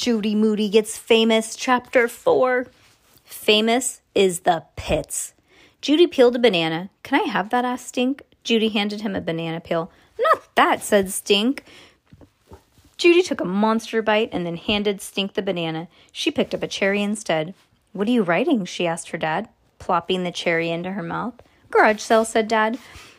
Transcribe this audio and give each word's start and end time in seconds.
Judy 0.00 0.34
Moody 0.34 0.70
gets 0.70 0.96
famous, 0.96 1.54
chapter 1.54 2.08
4. 2.08 2.68
Famous 3.22 4.00
is 4.14 4.40
the 4.40 4.64
pits. 4.74 5.34
Judy 5.82 6.06
peeled 6.06 6.36
a 6.36 6.38
banana. 6.38 6.88
Can 7.02 7.20
I 7.20 7.24
have 7.24 7.50
that? 7.50 7.66
asked 7.66 7.88
Stink. 7.88 8.22
Judy 8.42 8.70
handed 8.70 9.02
him 9.02 9.14
a 9.14 9.20
banana 9.20 9.60
peel. 9.60 9.92
Not 10.18 10.54
that, 10.54 10.82
said 10.82 11.12
Stink. 11.12 11.64
Judy 12.96 13.22
took 13.22 13.42
a 13.42 13.44
monster 13.44 14.00
bite 14.00 14.30
and 14.32 14.46
then 14.46 14.56
handed 14.56 15.02
Stink 15.02 15.34
the 15.34 15.42
banana. 15.42 15.86
She 16.12 16.30
picked 16.30 16.54
up 16.54 16.62
a 16.62 16.66
cherry 16.66 17.02
instead. 17.02 17.52
What 17.92 18.08
are 18.08 18.12
you 18.12 18.22
writing? 18.22 18.64
she 18.64 18.86
asked 18.86 19.10
her 19.10 19.18
dad, 19.18 19.50
plopping 19.78 20.24
the 20.24 20.32
cherry 20.32 20.70
into 20.70 20.92
her 20.92 21.02
mouth. 21.02 21.34
Garage 21.70 22.00
sale, 22.00 22.24
said 22.24 22.48
Dad. 22.48 22.78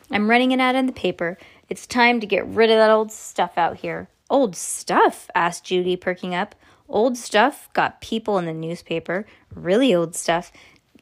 I'm 0.10 0.32
running 0.32 0.52
an 0.52 0.60
ad 0.60 0.76
in 0.76 0.88
the 0.88 0.94
paper. 0.94 1.38
It's 1.70 1.86
time 1.86 2.20
to 2.22 2.26
get 2.26 2.44
rid 2.48 2.72
of 2.72 2.78
that 2.78 2.90
old 2.90 3.12
stuff 3.12 3.56
out 3.56 3.78
here. 3.78 4.08
Old 4.32 4.56
stuff? 4.56 5.30
asked 5.36 5.66
Judy, 5.66 5.98
perking 5.98 6.34
up. 6.34 6.56
Old 6.88 7.18
stuff 7.18 7.68
got 7.74 8.00
people 8.00 8.38
in 8.38 8.46
the 8.46 8.54
newspaper. 8.54 9.26
Really 9.54 9.94
old 9.94 10.16
stuff. 10.16 10.54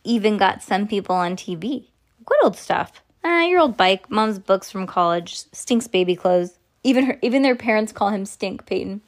Even 0.03 0.35
got 0.37 0.63
some 0.63 0.87
people 0.87 1.15
on 1.15 1.35
TV. 1.35 1.89
What 2.25 2.43
old 2.43 2.57
stuff? 2.57 3.03
Ah, 3.23 3.43
your 3.43 3.59
old 3.59 3.77
bike, 3.77 4.09
mom's 4.09 4.39
books 4.39 4.71
from 4.71 4.87
college, 4.87 5.43
Stink's 5.51 5.87
baby 5.87 6.15
clothes. 6.15 6.57
Even 6.83 7.05
her, 7.05 7.19
even 7.21 7.43
their 7.43 7.55
parents 7.55 7.91
call 7.91 8.09
him 8.09 8.25
Stink, 8.25 8.65
Peyton. 8.65 9.01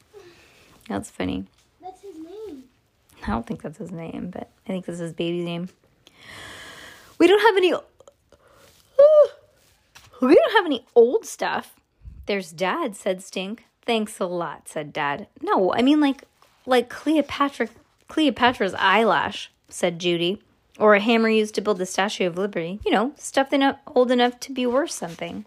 That's 0.87 1.09
funny. 1.09 1.45
That's 1.81 2.01
his 2.03 2.17
name. 2.17 2.65
I 3.25 3.31
don't 3.31 3.47
think 3.47 3.63
that's 3.63 3.79
his 3.79 3.91
name, 3.91 4.29
but 4.31 4.51
I 4.67 4.69
think 4.69 4.85
this 4.85 4.95
is 4.95 5.01
his 5.01 5.13
baby's 5.13 5.45
name. 5.45 5.69
We 7.17 7.25
don't 7.25 7.41
have 7.41 7.57
any. 7.57 7.73
We 10.21 10.35
don't 10.35 10.53
have 10.53 10.67
any 10.67 10.85
old 10.93 11.25
stuff. 11.25 11.73
There's 12.27 12.51
Dad, 12.51 12.95
said 12.95 13.23
Stink. 13.23 13.65
Thanks 13.85 14.19
a 14.19 14.25
lot, 14.25 14.67
said 14.67 14.93
Dad. 14.93 15.27
No, 15.41 15.73
I 15.73 15.81
mean 15.81 15.99
like 15.99 16.23
like 16.65 16.89
Cleopatra 16.89 17.69
Cleopatra's 18.07 18.73
eyelash, 18.75 19.51
said 19.69 19.99
Judy. 19.99 20.41
Or 20.79 20.95
a 20.95 20.99
hammer 20.99 21.29
used 21.29 21.53
to 21.55 21.61
build 21.61 21.77
the 21.77 21.85
Statue 21.85 22.25
of 22.25 22.37
Liberty. 22.37 22.79
You 22.85 22.91
know, 22.91 23.13
stuff 23.17 23.53
enough 23.53 23.77
old 23.87 24.11
enough 24.11 24.39
to 24.41 24.51
be 24.51 24.65
worth 24.65 24.91
something. 24.91 25.45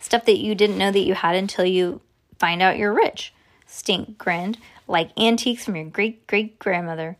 Stuff 0.00 0.24
that 0.26 0.38
you 0.38 0.54
didn't 0.54 0.78
know 0.78 0.90
that 0.90 1.06
you 1.06 1.14
had 1.14 1.36
until 1.36 1.64
you 1.64 2.00
find 2.38 2.62
out 2.62 2.78
you're 2.78 2.92
rich. 2.92 3.32
Stink 3.66 4.18
grinned, 4.18 4.58
like 4.86 5.10
antiques 5.18 5.64
from 5.64 5.76
your 5.76 5.86
great 5.86 6.26
great 6.26 6.58
grandmother. 6.58 7.16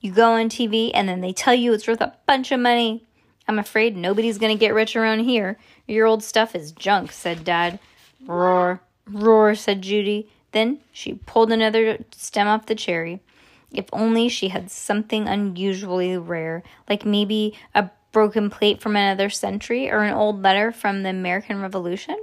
You 0.00 0.12
go 0.12 0.32
on 0.32 0.48
TV 0.48 0.90
and 0.92 1.08
then 1.08 1.22
they 1.22 1.32
tell 1.32 1.54
you 1.54 1.72
it's 1.72 1.88
worth 1.88 2.00
a 2.00 2.14
bunch 2.26 2.52
of 2.52 2.60
money. 2.60 3.04
I'm 3.46 3.58
afraid 3.58 3.96
nobody's 3.96 4.38
gonna 4.38 4.56
get 4.56 4.74
rich 4.74 4.96
around 4.96 5.20
here. 5.20 5.58
Your 5.86 6.06
old 6.06 6.22
stuff 6.22 6.54
is 6.54 6.72
junk, 6.72 7.12
said 7.12 7.44
Dad. 7.44 7.78
Roar, 8.26 8.80
roar, 9.06 9.54
said 9.54 9.82
Judy. 9.82 10.28
Then 10.52 10.80
she 10.92 11.14
pulled 11.14 11.52
another 11.52 11.98
stem 12.12 12.46
off 12.46 12.66
the 12.66 12.74
cherry. 12.74 13.20
If 13.72 13.86
only 13.92 14.28
she 14.28 14.48
had 14.48 14.70
something 14.70 15.28
unusually 15.28 16.16
rare, 16.16 16.62
like 16.88 17.04
maybe 17.04 17.58
a 17.74 17.90
broken 18.12 18.48
plate 18.48 18.80
from 18.80 18.96
another 18.96 19.28
century 19.28 19.90
or 19.90 19.98
an 20.04 20.14
old 20.14 20.40
letter 20.42 20.70
from 20.70 21.02
the 21.02 21.10
American 21.10 21.60
Revolution. 21.60 22.16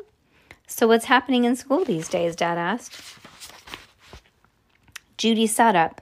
So, 0.66 0.88
what's 0.88 1.06
happening 1.06 1.44
in 1.44 1.58
school 1.58 1.84
these 1.84 2.08
days? 2.08 2.36
Dad 2.36 2.58
asked. 2.58 3.00
Judy 5.18 5.46
sat 5.46 5.76
up. 5.76 6.02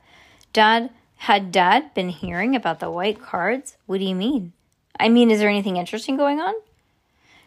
Dad, 0.53 0.91
had 1.17 1.51
Dad 1.51 1.93
been 1.93 2.09
hearing 2.09 2.55
about 2.55 2.79
the 2.79 2.89
white 2.89 3.19
cards? 3.19 3.75
What 3.87 3.97
do 3.97 4.05
you 4.05 4.15
mean? 4.15 4.53
I 4.97 5.09
mean, 5.09 5.31
is 5.31 5.39
there 5.39 5.49
anything 5.49 5.77
interesting 5.77 6.15
going 6.15 6.39
on? 6.39 6.53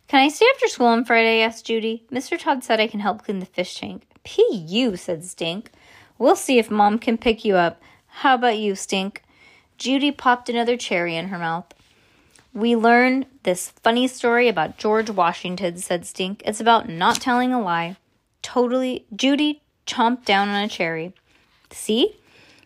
Can 0.09 0.21
I 0.21 0.29
stay 0.29 0.47
after 0.55 0.69
school 0.69 0.89
on 0.89 1.05
Friday? 1.05 1.41
asked 1.41 1.65
Judy. 1.65 2.05
Mr. 2.13 2.39
Todd 2.39 2.63
said 2.63 2.81
I 2.81 2.87
can 2.87 3.01
help 3.01 3.25
clean 3.25 3.39
the 3.39 3.47
fish 3.47 3.79
tank. 3.79 4.03
P.U., 4.25 4.97
said 4.97 5.25
Stink. 5.25 5.71
We'll 6.19 6.37
see 6.37 6.59
if 6.59 6.71
Mom 6.71 6.99
can 6.99 7.19
pick 7.19 7.45
you 7.45 7.57
up. 7.57 7.81
How 8.07 8.35
about 8.35 8.59
you, 8.59 8.75
Stink? 8.75 9.23
Judy 9.79 10.11
popped 10.13 10.49
another 10.49 10.77
cherry 10.77 11.17
in 11.17 11.29
her 11.29 11.39
mouth. 11.39 11.73
We 12.55 12.77
learn 12.77 13.25
this 13.45 13.71
funny 13.71 14.07
story 14.07 14.49
about 14.49 14.77
George 14.77 15.09
Washington, 15.09 15.79
said 15.79 16.05
Stink. 16.05 16.43
It's 16.45 16.61
about 16.61 16.89
not 16.89 17.21
telling 17.21 17.53
a 17.53 17.61
lie. 17.61 17.97
Totally. 18.43 19.07
Judy 19.17 19.63
chomped 19.87 20.25
down 20.27 20.49
on 20.51 20.63
a 20.63 20.69
cherry. 20.69 21.15
See? 21.71 22.19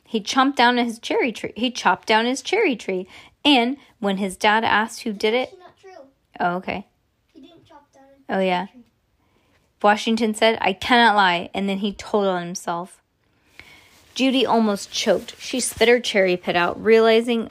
He 0.05 0.21
chomped 0.21 0.57
down 0.57 0.77
his 0.77 0.99
cherry 0.99 1.33
tree. 1.33 1.53
He 1.57 1.71
chopped 1.71 2.09
down 2.09 2.27
his 2.27 2.43
cherry 2.43 2.77
tree. 2.77 3.07
And 3.45 3.77
when 4.07 4.17
his 4.17 4.37
dad 4.37 4.65
asked 4.65 5.03
who 5.03 5.13
did 5.13 5.35
it, 5.35 5.51
It's 5.51 5.59
not 5.59 5.79
true. 5.79 6.07
oh, 6.41 6.55
okay. 6.57 6.87
He 7.35 7.41
didn't 7.41 7.67
chop 7.67 7.93
down 7.93 8.05
Oh, 8.29 8.41
yeah. 8.41 8.69
Washington 9.83 10.33
said, 10.35 10.57
I 10.61 10.73
cannot 10.73 11.17
lie. 11.17 11.51
And 11.53 11.69
then 11.69 11.79
he 11.79 11.93
told 11.93 12.27
on 12.27 12.47
himself. 12.47 13.03
Judy 14.15 14.47
almost 14.47 14.91
choked. 14.91 15.35
She 15.39 15.61
spit 15.61 15.89
her 15.89 16.01
cherry 16.01 16.37
pit 16.37 16.57
out, 16.57 16.83
realizing. 16.83 17.51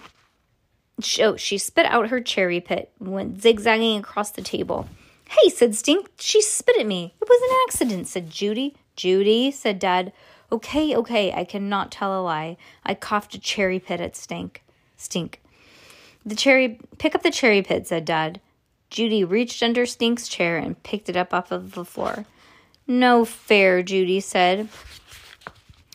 Oh, 1.21 1.35
she 1.35 1.57
spit 1.57 1.85
out 1.85 2.07
her 2.09 2.21
cherry 2.21 2.59
pit, 2.61 2.89
went 2.99 3.41
zigzagging 3.41 3.99
across 3.99 4.31
the 4.31 4.41
table. 4.41 4.87
Hey, 5.29 5.49
said 5.49 5.75
Stink. 5.75 6.09
She 6.17 6.41
spit 6.41 6.79
at 6.79 6.87
me. 6.87 7.13
It 7.21 7.27
was 7.29 7.41
an 7.51 7.57
accident, 7.67 8.07
said 8.07 8.29
Judy. 8.29 8.75
Judy, 8.95 9.51
said 9.51 9.77
Dad. 9.77 10.13
Okay, 10.51 10.95
okay, 10.95 11.33
I 11.33 11.43
cannot 11.43 11.91
tell 11.91 12.17
a 12.19 12.23
lie. 12.23 12.57
I 12.85 12.93
coughed 12.95 13.35
a 13.35 13.39
cherry 13.39 13.79
pit 13.79 13.99
at 13.99 14.15
Stink. 14.15 14.63
Stink. 14.97 15.41
The 16.25 16.35
cherry, 16.35 16.79
pick 16.97 17.13
up 17.13 17.23
the 17.23 17.31
cherry 17.31 17.61
pit, 17.61 17.87
said 17.87 18.05
Dad. 18.05 18.41
Judy 18.89 19.23
reached 19.23 19.61
under 19.61 19.85
Stink's 19.85 20.27
chair 20.27 20.57
and 20.57 20.81
picked 20.81 21.09
it 21.09 21.17
up 21.17 21.33
off 21.33 21.51
of 21.51 21.73
the 21.73 21.85
floor. 21.85 22.25
No 22.87 23.25
fair, 23.25 23.83
Judy 23.83 24.19
said. 24.19 24.69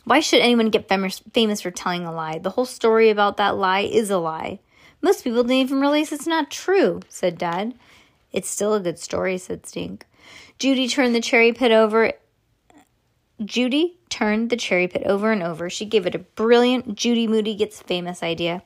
Why 0.04 0.20
should 0.20 0.40
anyone 0.40 0.70
get 0.70 0.88
famous, 0.88 1.22
famous 1.32 1.60
for 1.60 1.70
telling 1.70 2.04
a 2.04 2.12
lie? 2.12 2.38
The 2.38 2.50
whole 2.50 2.64
story 2.64 3.10
about 3.10 3.36
that 3.36 3.56
lie 3.56 3.80
is 3.80 4.10
a 4.10 4.18
lie. 4.18 4.60
Most 5.02 5.24
people 5.24 5.42
don't 5.42 5.52
even 5.52 5.80
realize 5.80 6.12
it's 6.12 6.26
not 6.26 6.50
true, 6.50 7.00
said 7.08 7.38
Dad. 7.38 7.74
It's 8.32 8.48
still 8.48 8.74
a 8.74 8.80
good 8.80 8.98
story, 8.98 9.38
said 9.38 9.66
Stink. 9.66 10.06
Judy 10.58 10.88
turned 10.88 11.14
the 11.14 11.20
cherry 11.20 11.52
pit 11.52 11.72
over. 11.72 12.12
Judy 13.44 13.98
turned 14.10 14.50
the 14.50 14.56
cherry 14.56 14.88
pit 14.88 15.02
over 15.06 15.32
and 15.32 15.42
over. 15.42 15.70
She 15.70 15.86
gave 15.86 16.06
it 16.06 16.14
a 16.14 16.18
brilliant 16.18 16.94
Judy 16.94 17.26
Moody 17.26 17.54
gets 17.54 17.80
famous 17.80 18.22
idea. 18.22 18.62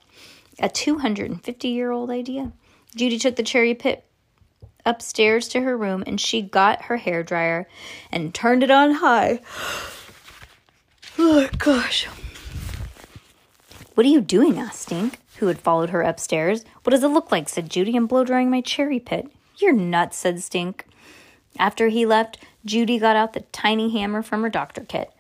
A 0.59 0.69
250 0.69 1.69
year 1.69 1.91
old 1.91 2.11
idea. 2.11 2.53
Judy 2.95 3.19
took 3.19 3.37
the 3.37 3.43
cherry 3.43 3.75
pit 3.75 4.05
upstairs 4.87 5.49
to 5.49 5.61
her 5.63 5.77
room 5.77 6.05
and 6.07 6.21
she 6.21 6.43
got 6.43 6.83
her 6.83 6.99
hair 6.99 7.23
dryer 7.23 7.67
and 8.13 8.35
turned 8.35 8.63
it 8.63 8.71
on 8.71 8.93
high. 8.93 9.41
Oh 11.17 11.49
gosh. 11.59 12.09
What 13.95 14.05
are 14.05 14.11
you 14.11 14.21
doing, 14.21 14.59
asked 14.59 14.83
Stink, 14.83 15.21
who 15.37 15.47
had 15.47 15.61
followed 15.61 15.91
her 15.91 16.03
upstairs. 16.03 16.65
What 16.83 16.91
does 16.91 17.05
it 17.05 17.09
look 17.09 17.31
like? 17.31 17.49
said 17.49 17.71
Judy. 17.71 17.97
I'm 17.97 18.09
blow 18.09 18.25
drying 18.25 18.51
my 18.51 18.61
cherry 18.61 18.99
pit. 18.99 19.29
You're 19.57 19.73
nuts, 19.73 20.17
said 20.17 20.43
Stink. 20.43 20.87
After 21.57 21.87
he 21.87 22.05
left, 22.05 22.39
Judy 22.65 22.99
got 22.99 23.15
out 23.15 23.33
the 23.33 23.45
tiny 23.53 23.91
hammer 23.91 24.23
from 24.23 24.43
her 24.43 24.49
doctor 24.49 24.81
kit, 24.81 25.13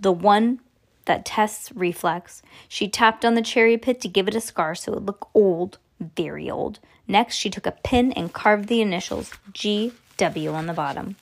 the 0.00 0.10
one 0.10 0.58
that 1.04 1.24
tests 1.24 1.72
reflex. 1.72 2.42
She 2.68 2.88
tapped 2.88 3.24
on 3.24 3.34
the 3.34 3.42
cherry 3.42 3.76
pit 3.76 4.00
to 4.00 4.08
give 4.08 4.28
it 4.28 4.34
a 4.34 4.40
scar 4.40 4.74
so 4.74 4.92
it 4.92 4.94
would 4.96 5.06
look 5.06 5.28
old, 5.34 5.78
very 6.00 6.50
old. 6.50 6.78
Next, 7.08 7.36
she 7.36 7.50
took 7.50 7.66
a 7.66 7.72
pin 7.72 8.12
and 8.12 8.32
carved 8.32 8.68
the 8.68 8.80
initials 8.80 9.32
GW 9.52 10.54
on 10.54 10.66
the 10.66 10.72
bottom. 10.72 11.16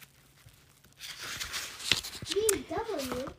GW. 2.25 3.33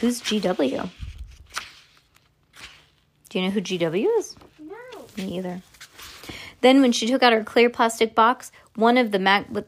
Who's 0.00 0.20
GW? 0.20 0.90
Do 3.28 3.38
you 3.38 3.44
know 3.44 3.50
who 3.50 3.60
GW 3.60 4.18
is? 4.18 4.36
No. 4.58 4.74
Me 5.16 5.38
either. 5.38 5.62
Then, 6.62 6.80
when 6.80 6.92
she 6.92 7.06
took 7.06 7.22
out 7.22 7.32
her 7.32 7.44
clear 7.44 7.70
plastic 7.70 8.14
box, 8.14 8.50
one 8.74 8.98
of 8.98 9.10
the 9.10 9.18
mag 9.18 9.46
with 9.50 9.66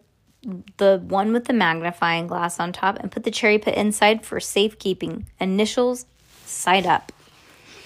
the 0.76 1.02
one 1.04 1.32
with 1.32 1.46
the 1.46 1.52
magnifying 1.52 2.26
glass 2.26 2.60
on 2.60 2.72
top, 2.72 2.98
and 2.98 3.10
put 3.10 3.24
the 3.24 3.30
cherry 3.30 3.58
pit 3.58 3.74
inside 3.74 4.24
for 4.24 4.40
safekeeping. 4.40 5.26
Initials 5.40 6.06
side 6.44 6.86
up. 6.86 7.12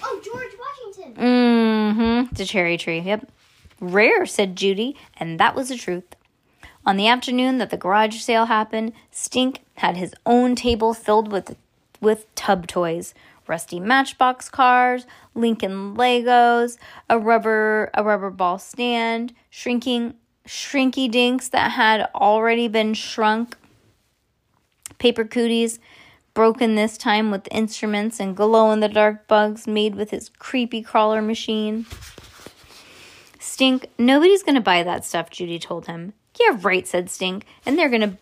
Oh, 0.03 0.21
George 0.23 0.51
Washington. 0.59 1.23
Mm-hmm. 1.23 2.35
The 2.35 2.45
cherry 2.45 2.77
tree. 2.77 2.99
Yep. 2.99 3.29
Rare, 3.79 4.25
said 4.25 4.55
Judy, 4.55 4.95
and 5.17 5.39
that 5.39 5.55
was 5.55 5.69
the 5.69 5.77
truth. 5.77 6.15
On 6.85 6.97
the 6.97 7.07
afternoon 7.07 7.57
that 7.57 7.69
the 7.69 7.77
garage 7.77 8.19
sale 8.19 8.45
happened, 8.45 8.93
Stink 9.09 9.63
had 9.75 9.97
his 9.97 10.13
own 10.25 10.55
table 10.55 10.93
filled 10.93 11.31
with 11.31 11.55
with 12.01 12.33
tub 12.35 12.67
toys, 12.67 13.13
rusty 13.47 13.79
matchbox 13.79 14.49
cars, 14.49 15.05
Lincoln 15.33 15.95
Legos, 15.95 16.77
a 17.09 17.17
rubber 17.17 17.89
a 17.93 18.03
rubber 18.03 18.29
ball 18.29 18.59
stand, 18.59 19.33
shrinking 19.49 20.15
shrinky 20.47 21.09
dinks 21.09 21.49
that 21.49 21.71
had 21.71 22.09
already 22.15 22.67
been 22.67 22.93
shrunk, 22.93 23.57
paper 24.97 25.23
cooties, 25.23 25.79
broken 26.33 26.75
this 26.75 26.97
time 26.97 27.31
with 27.31 27.47
instruments 27.51 28.19
and 28.19 28.35
glow 28.35 28.71
in 28.71 28.79
the 28.79 28.89
dark 28.89 29.27
bugs 29.27 29.67
made 29.67 29.95
with 29.95 30.09
his 30.09 30.29
creepy 30.39 30.81
crawler 30.81 31.21
machine. 31.21 31.85
Stink, 33.39 33.87
nobody's 33.97 34.43
gonna 34.43 34.61
buy 34.61 34.83
that 34.83 35.05
stuff, 35.05 35.29
Judy 35.29 35.59
told 35.59 35.85
him. 35.85 36.13
Yeah, 36.39 36.57
right, 36.61 36.87
said 36.87 37.09
Stink. 37.09 37.45
And 37.65 37.77
they're 37.77 37.89
gonna 37.89 38.17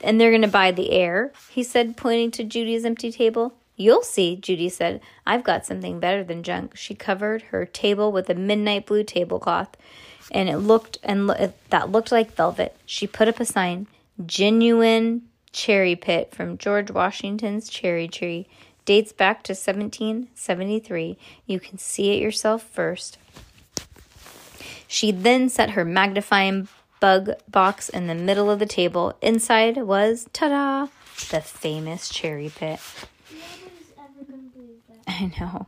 and 0.00 0.18
they're 0.18 0.30
gonna 0.30 0.48
buy 0.48 0.70
the 0.70 0.92
air, 0.92 1.32
he 1.50 1.62
said, 1.62 1.96
pointing 1.96 2.30
to 2.32 2.44
Judy's 2.44 2.84
empty 2.84 3.12
table. 3.12 3.52
You'll 3.76 4.02
see, 4.02 4.36
Judy 4.36 4.68
said. 4.68 5.00
I've 5.26 5.44
got 5.44 5.64
something 5.64 6.00
better 6.00 6.22
than 6.22 6.42
junk. 6.42 6.76
She 6.76 6.94
covered 6.94 7.42
her 7.44 7.64
table 7.64 8.12
with 8.12 8.28
a 8.28 8.34
midnight 8.34 8.86
blue 8.86 9.04
tablecloth, 9.04 9.76
and 10.30 10.48
it 10.48 10.58
looked 10.58 10.98
and 11.02 11.26
lo- 11.26 11.52
that 11.70 11.90
looked 11.90 12.12
like 12.12 12.34
velvet. 12.34 12.76
She 12.86 13.06
put 13.06 13.28
up 13.28 13.40
a 13.40 13.44
sign, 13.44 13.86
"Genuine 14.24 15.22
cherry 15.52 15.96
pit 15.96 16.32
from 16.34 16.58
George 16.58 16.90
Washington's 16.90 17.68
cherry 17.68 18.08
tree. 18.08 18.46
Dates 18.84 19.12
back 19.12 19.42
to 19.44 19.54
1773. 19.54 21.18
You 21.46 21.60
can 21.60 21.78
see 21.78 22.12
it 22.12 22.22
yourself 22.22 22.62
first." 22.62 23.18
She 24.86 25.12
then 25.12 25.48
set 25.48 25.70
her 25.70 25.84
magnifying 25.84 26.66
bug 26.98 27.30
box 27.48 27.88
in 27.88 28.08
the 28.08 28.14
middle 28.14 28.50
of 28.50 28.58
the 28.58 28.66
table. 28.66 29.16
Inside 29.22 29.76
was, 29.78 30.28
ta 30.32 30.48
da, 30.48 30.86
the 31.30 31.40
famous 31.40 32.08
cherry 32.08 32.50
pit. 32.54 32.80
Nobody's 33.30 33.92
ever 33.96 34.24
gonna 34.28 34.42
believe 34.54 34.80
that. 34.88 34.98
I 35.06 35.32
know. 35.40 35.66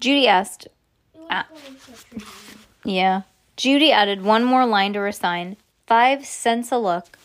Judy 0.00 0.26
asked, 0.26 0.66
It 1.14 1.20
was 1.20 1.44
going 1.48 1.78
so 1.78 1.92
true. 2.18 2.26
yeah. 2.84 3.22
Judy 3.60 3.92
added 3.92 4.22
one 4.22 4.42
more 4.42 4.64
line 4.64 4.94
to 4.94 5.00
her 5.00 5.12
sign 5.12 5.58
five 5.86 6.24
cents 6.24 6.72
a 6.72 6.78
look. 6.78 7.18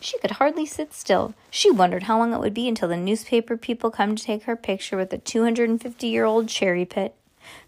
She 0.00 0.18
could 0.18 0.32
hardly 0.32 0.66
sit 0.66 0.92
still. 0.92 1.32
She 1.48 1.70
wondered 1.70 2.02
how 2.02 2.18
long 2.18 2.32
it 2.32 2.40
would 2.40 2.54
be 2.54 2.66
until 2.66 2.88
the 2.88 2.96
newspaper 2.96 3.56
people 3.56 3.92
come 3.92 4.16
to 4.16 4.24
take 4.24 4.42
her 4.42 4.56
picture 4.56 4.96
with 4.96 5.10
the 5.10 5.18
250 5.18 6.08
year 6.08 6.24
old 6.24 6.48
cherry 6.48 6.84
pit. 6.84 7.14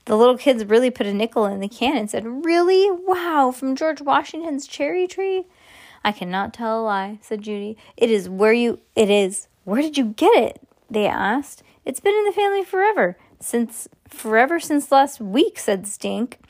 The 0.07 0.17
little 0.17 0.37
kids 0.37 0.65
really 0.65 0.91
put 0.91 1.07
a 1.07 1.15
nickel 1.15 1.47
in 1.47 1.61
the 1.61 1.69
can 1.69 1.97
and 1.97 2.11
said, 2.11 2.45
Really? 2.45 2.91
Wow, 2.91 3.53
from 3.53 3.77
George 3.77 4.01
Washington's 4.01 4.67
cherry 4.67 5.07
tree? 5.07 5.45
I 6.05 6.11
cannot 6.11 6.53
tell 6.53 6.81
a 6.81 6.83
lie, 6.83 7.21
said 7.23 7.43
Judy. 7.43 7.77
It 7.97 8.11
is 8.11 8.29
where 8.29 8.53
you 8.53 8.81
it 8.97 9.11
is. 9.11 9.47
Where 9.63 9.81
did 9.81 9.97
you 9.97 10.07
get 10.07 10.37
it? 10.37 10.61
They 10.91 11.07
asked. 11.07 11.63
It's 11.85 12.01
been 12.01 12.17
in 12.17 12.25
the 12.25 12.33
family 12.33 12.65
forever. 12.65 13.17
Since 13.39 13.87
forever 14.09 14.59
since 14.59 14.91
last 14.91 15.21
week, 15.21 15.57
said 15.57 15.87
Stink. 15.87 16.41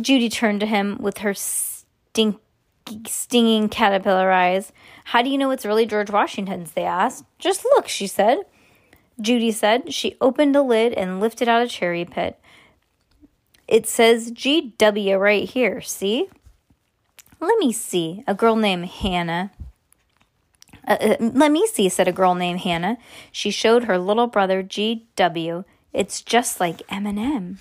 Judy 0.00 0.28
turned 0.28 0.60
to 0.60 0.66
him 0.66 0.98
with 1.00 1.18
her 1.18 1.34
stink, 1.34 2.40
stinging 3.06 3.68
caterpillar 3.68 4.30
eyes. 4.30 4.72
How 5.04 5.22
do 5.22 5.30
you 5.30 5.38
know 5.38 5.50
it's 5.50 5.66
really 5.66 5.86
George 5.86 6.10
Washington's? 6.10 6.72
They 6.72 6.84
asked. 6.84 7.24
Just 7.38 7.64
look, 7.64 7.88
she 7.88 8.06
said. 8.06 8.38
Judy 9.20 9.50
said. 9.50 9.92
She 9.92 10.16
opened 10.20 10.54
a 10.54 10.62
lid 10.62 10.92
and 10.92 11.20
lifted 11.20 11.48
out 11.48 11.62
a 11.62 11.68
cherry 11.68 12.04
pit. 12.04 12.38
It 13.66 13.86
says 13.86 14.32
GW 14.32 15.20
right 15.20 15.48
here, 15.48 15.80
see? 15.80 16.28
Let 17.40 17.58
me 17.58 17.72
see. 17.72 18.24
A 18.26 18.34
girl 18.34 18.56
named 18.56 18.86
Hannah. 18.86 19.52
Uh, 20.86 20.96
uh, 21.00 21.16
let 21.20 21.52
me 21.52 21.66
see, 21.66 21.88
said 21.90 22.08
a 22.08 22.12
girl 22.12 22.34
named 22.34 22.60
Hannah. 22.60 22.96
She 23.30 23.50
showed 23.50 23.84
her 23.84 23.98
little 23.98 24.26
brother 24.26 24.62
GW. 24.62 25.64
It's 25.92 26.22
just 26.22 26.60
like 26.60 26.82
M&M. 26.88 27.58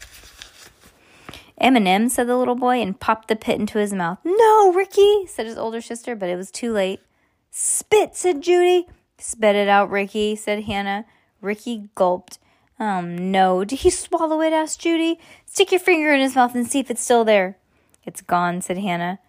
M&M, 1.60 2.10
said 2.10 2.28
the 2.28 2.38
little 2.38 2.56
boy, 2.56 2.82
and 2.82 3.00
popped 3.00 3.28
the 3.28 3.36
pit 3.36 3.60
into 3.60 3.80
his 3.80 3.94
mouth. 3.94 4.20
No, 4.24 4.72
Ricky, 4.72 5.26
said 5.26 5.46
his 5.46 5.58
older 5.58 5.82
sister, 5.82 6.16
but 6.16 6.30
it 6.30 6.36
was 6.36 6.52
too 6.52 6.72
late. 6.72 7.02
Spit, 7.50 8.16
said 8.16 8.42
Judy. 8.42 8.88
Spit 9.18 9.56
it 9.56 9.68
out, 9.68 9.90
Ricky, 9.90 10.36
said 10.36 10.66
Hannah. 10.66 11.06
Ricky 11.42 11.90
gulped. 11.96 12.40
Oh 12.80 13.02
no, 13.02 13.64
did 13.64 13.80
he 13.80 13.90
swallow 13.90 14.42
it? 14.42 14.54
asked 14.54 14.80
Judy. 14.80 15.20
Stick 15.46 15.72
your 15.72 15.80
finger 15.80 16.14
in 16.14 16.22
his 16.22 16.36
mouth 16.36 16.54
and 16.54 16.68
see 16.68 16.80
if 16.80 16.92
it's 16.92 17.04
still 17.04 17.26
there. 17.26 17.58
It's 18.06 18.22
gone, 18.22 18.62
said 18.62 18.78
Hannah. 18.78 19.20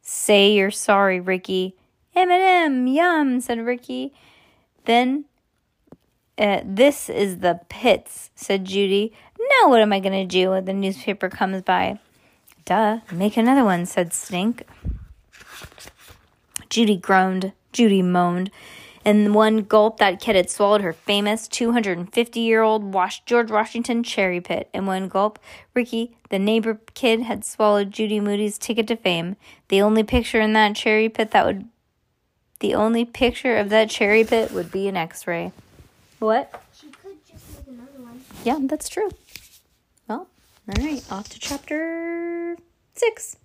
Say 0.00 0.52
you're 0.52 0.70
sorry, 0.70 1.20
Ricky. 1.20 1.76
M&M, 2.14 2.86
yum, 2.86 3.40
said 3.40 3.58
Ricky. 3.58 4.14
Then, 4.86 5.26
uh, 6.38 6.62
this 6.64 7.10
is 7.10 7.40
the 7.40 7.60
pits, 7.68 8.30
said 8.34 8.64
Judy. 8.64 9.12
Now 9.48 9.68
what 9.70 9.80
am 9.80 9.92
I 9.92 10.00
going 10.00 10.12
to 10.12 10.26
do 10.26 10.50
when 10.50 10.64
the 10.64 10.72
newspaper 10.72 11.28
comes 11.28 11.62
by? 11.62 11.98
Duh, 12.64 13.00
make 13.12 13.36
another 13.36 13.64
one, 13.64 13.86
said 13.86 14.12
Stink. 14.12 14.64
Judy 16.68 16.96
groaned. 16.96 17.52
Judy 17.72 18.02
moaned. 18.02 18.50
In 19.04 19.32
one 19.34 19.58
gulp, 19.62 19.98
that 19.98 20.20
kid 20.20 20.34
had 20.34 20.50
swallowed 20.50 20.80
her 20.80 20.92
famous 20.92 21.46
250 21.46 22.40
year 22.40 22.62
old 22.62 22.92
George 23.24 23.52
Washington 23.52 24.02
cherry 24.02 24.40
pit. 24.40 24.68
In 24.74 24.84
one 24.84 25.06
gulp, 25.06 25.38
Ricky, 25.74 26.16
the 26.30 26.40
neighbor 26.40 26.80
kid, 26.94 27.22
had 27.22 27.44
swallowed 27.44 27.92
Judy 27.92 28.18
Moody's 28.18 28.58
ticket 28.58 28.88
to 28.88 28.96
fame. 28.96 29.36
The 29.68 29.80
only 29.80 30.02
picture 30.02 30.40
in 30.40 30.54
that 30.54 30.74
cherry 30.74 31.08
pit 31.08 31.30
that 31.30 31.46
would. 31.46 31.68
The 32.58 32.74
only 32.74 33.04
picture 33.04 33.56
of 33.56 33.68
that 33.68 33.90
cherry 33.90 34.24
pit 34.24 34.50
would 34.50 34.72
be 34.72 34.88
an 34.88 34.96
x 34.96 35.24
ray. 35.28 35.52
What? 36.18 36.60
She 36.74 36.88
could 36.88 37.24
just 37.30 37.44
make 37.58 37.68
another 37.68 38.02
one. 38.02 38.24
Yeah, 38.42 38.58
that's 38.62 38.88
true. 38.88 39.10
All 40.68 40.84
right, 40.84 41.00
off 41.12 41.28
to 41.28 41.38
chapter 41.38 42.56
six. 42.94 43.36